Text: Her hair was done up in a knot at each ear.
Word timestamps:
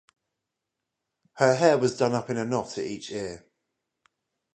Her 1.33 1.53
hair 1.55 1.77
was 1.77 1.95
done 1.95 2.13
up 2.15 2.31
in 2.31 2.37
a 2.37 2.43
knot 2.43 2.79
at 2.79 2.85
each 2.87 3.11
ear. 3.11 3.45